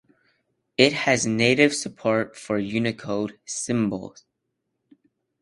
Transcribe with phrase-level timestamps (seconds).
[0.77, 4.25] It has native support for Unicode symbols.